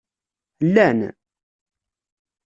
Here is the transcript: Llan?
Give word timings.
Llan? 0.67 0.99